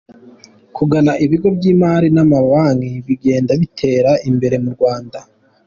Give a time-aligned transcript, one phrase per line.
[0.75, 5.19] Kugana ibigo by’imari n’amabanki bigenda bitera imbere mu Rwanda.